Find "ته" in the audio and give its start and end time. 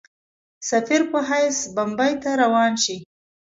2.23-2.29